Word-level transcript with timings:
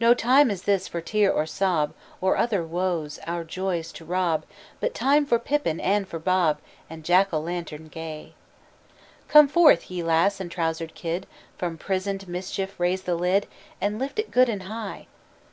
No 0.00 0.12
time 0.12 0.50
is 0.50 0.62
this 0.64 0.88
for 0.88 1.00
tear 1.00 1.30
or 1.32 1.46
sob, 1.46 1.94
Or 2.20 2.36
other 2.36 2.64
woes 2.66 3.20
our 3.28 3.44
joys 3.44 3.92
to 3.92 4.04
rob, 4.04 4.44
But 4.80 4.92
time 4.92 5.24
for 5.24 5.38
Pippin 5.38 5.78
and 5.78 6.08
for 6.08 6.18
Bob, 6.18 6.58
And 6.90 7.04
Jack 7.04 7.32
o' 7.32 7.38
lantern 7.38 7.86
gay. 7.86 8.34
Come 9.28 9.46
forth, 9.46 9.88
ye 9.88 10.02
lass 10.02 10.40
and 10.40 10.50
trousered 10.50 10.96
kid, 10.96 11.28
From 11.58 11.78
prisoned 11.78 12.26
mischief 12.26 12.74
raise 12.80 13.02
the 13.02 13.14
lid, 13.14 13.46
And 13.80 14.00
lift 14.00 14.18
it 14.18 14.32
good 14.32 14.48
and 14.48 14.64
high. 14.64 15.06